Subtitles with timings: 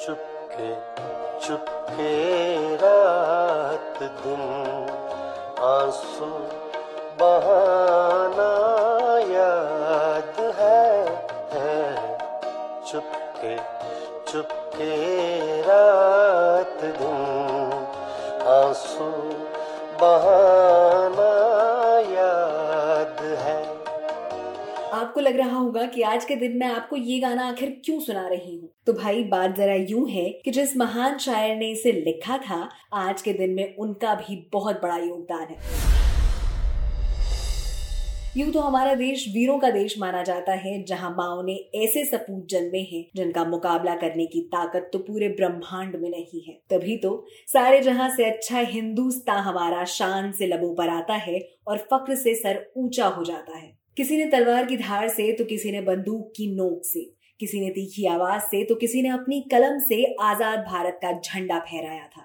[0.00, 0.68] चुपके
[1.46, 2.12] चुपके
[2.76, 4.42] रात दिन,
[5.68, 6.28] आँसू
[7.20, 8.50] बहाना
[9.32, 10.84] याद है
[11.54, 12.18] है।
[12.86, 13.56] चुपके
[14.32, 14.92] चुपके
[15.62, 17.20] रात दिन,
[18.54, 19.10] आँसू
[20.00, 21.27] बहाना
[24.92, 28.28] आपको लग रहा होगा कि आज के दिन मैं आपको ये गाना आखिर क्यों सुना
[28.28, 28.70] रही हूँ?
[28.86, 33.22] तो भाई, बात जरा यूँ है कि जिस महान शायर ने इसे लिखा था, आज
[33.22, 35.56] के दिन में उनका भी बहुत बड़ा योगदान है।
[38.36, 42.46] यूँ तो हमारा देश वीरों का देश माना जाता है, जहाँ माओ ने ऐसे सपूत
[42.48, 47.26] जन्मे हैं, जिनका मुकाबला करने की ताकत तो पूरे ब्रह्मांड में नहीं है। तभी तो
[47.46, 52.34] सारे जहाँ से अच्छा हिंदुस्तान हमारा शान से लबों पर आता है और फक्र से
[52.34, 56.32] सर ऊँचा हो जाता है। किसी ने तलवार की धार से तो किसी ने बंदूक
[56.36, 57.00] की नोक से।
[57.40, 61.58] किसी ने तीखी आवाज़ से तो किसी ने अपनी कलम से आज़ाद भारत का झंडा
[61.60, 62.22] फहराया था।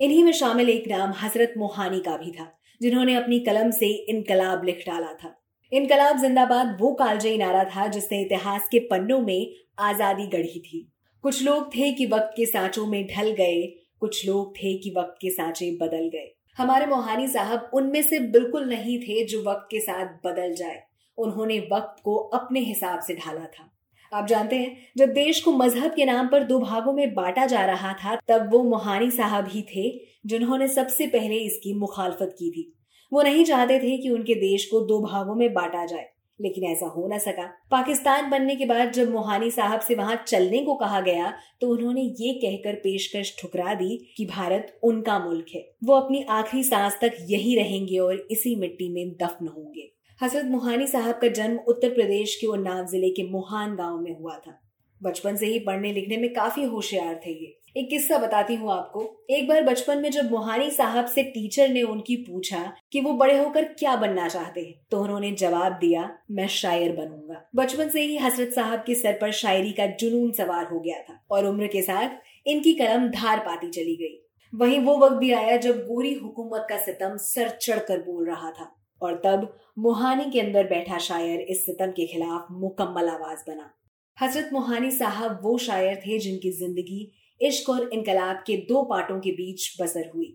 [0.00, 2.46] इन्हीं में शामिल एक नाम हज़रत मोहानी का भी था,
[2.80, 5.34] जिन्होंने अपनी कलम से इनकलाब लिख डाला था।
[5.72, 10.86] इनकलाब जिंदाबाद वो कालजयी नारा था, जिसने इतिहास के पन्नों में आज़ादी गढ़ी थी।
[11.24, 13.62] कुछ लोग थे कि वक्त के सांचों में ढल गए,
[14.00, 18.68] कुछ लोग थे कि वक्त के सांचे बदल गए। हमारे मोहानी साहब उनमें से बिल्कुल
[18.68, 20.82] नहीं थे जो वक्त के साथ बदल जाए।
[21.18, 23.70] उन्होंने वक्त को अपने हिसाब से ढाला था।
[24.12, 27.64] आप जानते हैं, जब देश को मज़हब के नाम पर दो भागों में बांटा जा
[27.66, 29.90] रहा था, तब वो मोहानी साहब ही थे,
[30.26, 32.72] जिन्होंने सबसे पहले इसकी मुखालफत की थी।
[33.12, 36.06] वो नहीं चाहते थे कि उनके देश को दो भागों में बांटा जाए,
[36.38, 40.62] लेकिन ऐसा हो ना सका। पाकिस्तान बनने के बाद जब मोहानी साहब से वहाँ चलने
[40.64, 45.64] को कहा गया तो उन्होंने ये कहकर पेशकश ठुकरा दी कि भारत उनका मुल्क है।
[45.84, 50.86] वो अपनी आखिरी सांस तक यही रहेंगे और इसी मिट्टी में दफन होंगे। हज़रत मोहानी
[50.86, 54.52] साहब का जन्म उत्तर प्रदेश के उन्नाव ज़िले के मोहान गाँव में हुआ था।
[55.00, 59.02] बचपन से ही पढ़ने लिखने में काफ़ी होशियार थे ये। एक किस्सा बताती हूँ आपको।
[59.30, 63.36] एक बार बचपन में जब मोहानी साहब से टीचर ने उनकी पूछा कि वो बड़े
[63.38, 68.16] होकर क्या बनना चाहते हैं तो उन्होंने जवाब दिया, मैं शायर बनूँगा। बचपन से ही
[68.16, 71.82] हसरत साहब के सर पर शायरी का जुनून सवार हो गया था और उम्र के
[71.82, 74.20] साथ इनकी कलम धार पाती चली गई।
[74.52, 78.50] वहीं वो वक्त भी आया जब गोरी हुकूमत का सितम सर चढ़ कर बोल रहा
[78.50, 78.70] था।
[79.04, 83.70] और तब मोहानी के अंदर बैठा शायर इस सितम के खिलाफ मुकम्मल आवाज़ बना।
[84.18, 87.10] हज़रत मोहानी साहब वो शायर थे जिनकी ज़िंदगी,
[87.40, 90.34] इश्क और इनकलाब के दो पार्टों के बीच बसर हुई।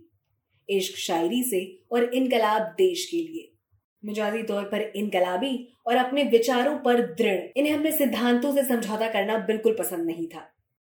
[0.69, 3.51] इश्क शायरी से और इनकलाब देश के लिए।
[4.03, 9.37] मिजाजी तौर पर इनकलाबी और अपने विचारों पर दृढ़। इन्हें अपने सिद्धांतों से समझौता करना
[9.45, 10.47] बिल्कुल पसंद नहीं था।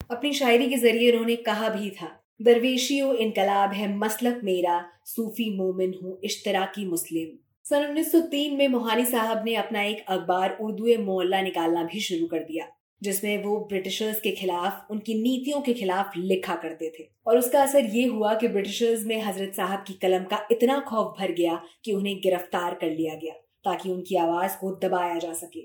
[0.09, 2.09] अपनी शायरी के ज़रिए उन्होंने कहा भी था,
[2.39, 9.45] दरवेशियो, इनकलाब है मसलक मेरा, सूफी मोमिन हूँ, इश्तराकी मुस्लिम। सन 1903 में मोहानी साहब
[9.45, 12.67] ने अपना एक अखबार उर्दू मोहल्ला निकालना भी शुरू कर दिया,
[13.03, 17.85] जिसमें वो ब्रिटिशर्स के खिलाफ, उनकी नीतियों के खिलाफ लिखा करते थे। और उसका असर
[17.85, 21.91] ये हुआ कि ब्रिटिशर्स में हज़रत साहब की कलम का इतना खौफ भर गया कि
[21.91, 23.33] उन्हें गिरफ़्तार कर लिया गया,
[23.63, 25.61] ताकि उनकी आवाज़ को दबाया जा सके।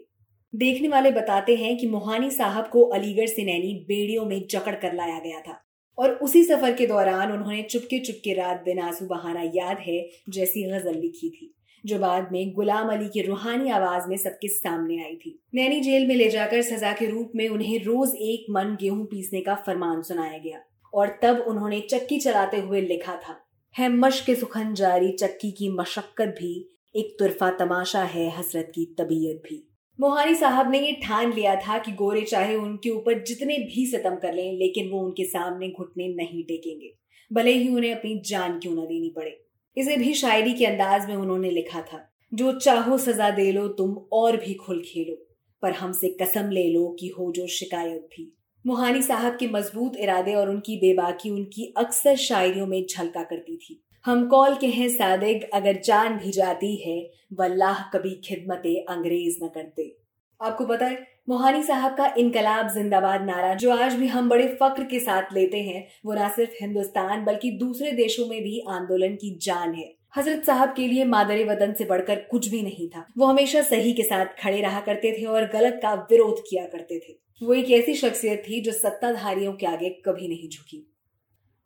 [0.54, 4.94] देखने वाले बताते हैं कि मोहानी साहब को अलीगढ़ से नैनी बेड़ियों में जकड़ कर
[4.94, 5.62] लाया गया था।
[5.98, 10.62] और उसी सफ़र के दौरान उन्होंने चुपके चुपके रात दिन आँसू बहाना याद है, जैसी
[10.62, 11.56] गज़ल लिखी थी।
[11.86, 16.06] जो बाद में गुलाम अली की रूहानी आवाज़ में सबके सामने आई थी। नैनी जेल
[16.06, 20.02] में ले जाकर सजा के रूप में उन्हें रोज एक मन गेहूँ पीसने का फरमान
[20.02, 20.60] सुनाया गया
[20.92, 23.36] और तब उन्होंने चक्की चलाते हुए लिखा था,
[23.75, 26.52] है मश्क सुखन जारी, चक्की की मशक्कत भी,
[26.96, 29.62] एक तुरफा तमाशा है हसरत की तबीयत भी।
[29.98, 34.16] मोहानी साहब ने ये ठान लिया था कि गोरे चाहे उनके ऊपर जितने भी सितम
[34.16, 36.92] कर लें, लेकिन वो उनके सामने घुटने नहीं टेकेंगे।
[37.30, 39.45] भले ही उन्हें अपनी जान क्यों न देनी पड़े।
[39.76, 43.97] इसे भी शायरी के अंदाज में उन्होंने लिखा था, जो चाहो सजा दे लो, तुम
[44.12, 45.26] और भी खुल खेलो,
[45.62, 48.32] पर हमसे कसम ले लो कि हो जो शिकायत भी।
[48.66, 53.82] मोहानी साहब के मज़बूत इरादे और उनकी बेबाकी उनकी अक्सर शायरियों में झलका करती थी।
[54.04, 59.48] हम कॉल के हैं सादिक, अगर जान भी जाती है, वल्लाह कभी खिदमत अंग्रेज़ न
[59.48, 60.06] करते।
[60.41, 64.84] आपको पता है, मोहानी साहब का इनकलाब जिंदाबाद नारा, जो आज भी हम बड़े फक्र
[64.84, 69.38] के साथ लेते हैं, वो न सिर्फ़ हिंदुस्तान बल्कि दूसरे देशों में भी आंदोलन की
[69.43, 73.26] जान है। हज़रत साहब के लिए मादरे वतन से बढ़कर कुछ भी नहीं था। वो
[73.26, 77.12] हमेशा सही के साथ खड़े रहा करते थे और गलत का विरोध किया करते थे।
[77.43, 80.93] वो एक ऐसी शख्सियत थी जो सत्ताधारियों के आगे कभी नहीं झुकी।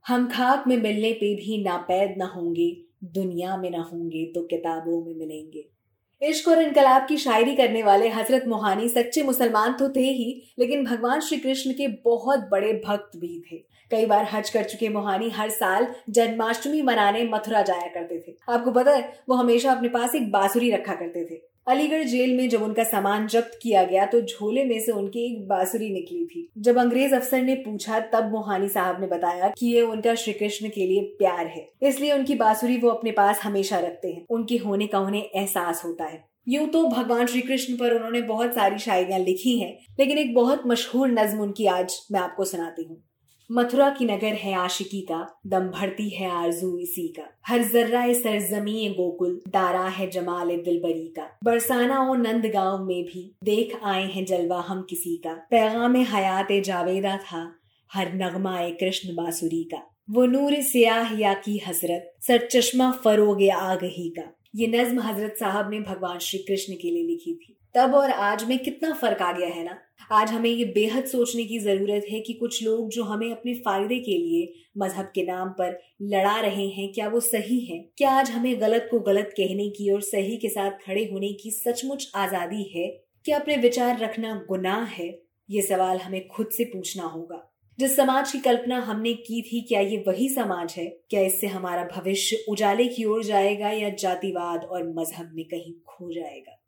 [0.09, 5.05] हम खाक में मिलने पे भी नापैद न होंगे, दुनिया में न होंगे तो किताबों
[5.05, 5.80] में मिलेंगे।
[6.23, 10.85] इश्क और इनकलाब की शायरी करने वाले हज़रत मोहानी सच्चे मुसलमान तो थे ही, लेकिन
[10.85, 13.57] भगवान श्री कृष्ण के बहुत बड़े भक्त भी थे।
[13.91, 18.71] कई बार हज कर चुके मोहानी हर साल जन्माष्टमी मनाने मथुरा जाया करते थे। आपको
[18.71, 21.41] पता है, वो हमेशा अपने पास एक बांसुरी रखा करते थे।
[21.71, 25.47] अलीगढ़ जेल में जब उनका सामान जब्त किया गया तो झोले में से उनकी एक
[25.49, 29.83] बांसुरी निकली थी। जब अंग्रेज़ अफसर ने पूछा, तब मोहानी साहब ने बताया कि ये
[29.83, 34.09] उनका श्री कृष्ण के लिए प्यार है। इसलिए उनकी बांसुरी वो अपने पास हमेशा रखते
[34.09, 38.21] हैं। उनके होने का उन्हें एहसास होता है। यूँ तो भगवान श्री कृष्ण पर उन्होंने
[38.23, 42.83] बहुत सारी शायरियाँ लिखी हैं, लेकिन एक बहुत मशहूर नज्म उनकी आज मैं आपको सुनाती
[42.83, 43.03] हूँ।
[43.53, 48.89] मथुरा की नगर है आशिकी का, दम भरती है आरज़ू इसी का। हर जर्रा सरजमी
[48.89, 54.25] गोकुल, दारा है जमाल दिलबरी का। बरसाना और नंद गाँव में भी, देख आए हैं
[54.25, 57.55] जलवा हम किसी का। पैगाम हयात जावेदा था,
[57.93, 64.15] हर नगमा कृष्ण बासुरी का। वो नूर सियाह या की हसरत सर चश्मा फरोग आगही
[64.19, 68.11] का। ये नज्म हज़रत साहब ने भगवान श्री कृष्ण के लिए लिखी थी। तब और
[68.11, 69.79] आज में कितना फ़र्क आ गया है ना?
[70.13, 73.99] आज हमें ये बेहद सोचने की ज़रूरत है कि कुछ लोग जो हमें अपने फ़ायदे
[73.99, 77.79] के लिए मज़हब के नाम पर लड़ा रहे हैं, क्या वो सही है?
[77.99, 81.51] क्या आज हमें गलत को गलत कहने की और सही के साथ खड़े होने की
[81.51, 82.89] सचमुच आज़ादी है?
[83.25, 85.23] क्या अपने विचार रखना गुनाह है?
[85.51, 87.50] ये सवाल हमें खुद से पूछना होगा।
[87.81, 90.87] जिस समाज की कल्पना हमने की थी, क्या ये वही समाज है?
[90.87, 96.13] क्या इससे हमारा भविष्य उजाले की ओर जाएगा या जातिवाद और मज़हब में कहीं खो
[96.13, 96.63] जाएगा?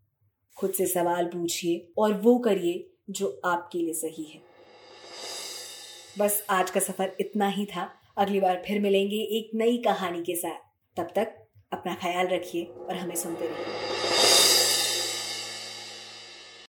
[0.56, 4.41] खुद से सवाल पूछिए और वो करिए जो आपके लिए सही है।
[6.19, 10.37] बस आज का सफ़र इतना ही था। अगली बार फिर मिलेंगे एक नई कहानी के
[10.37, 10.58] साथ।
[10.97, 11.35] तब तक
[11.73, 13.92] अपना ख्याल रखिए और हमें सुनते रहिए।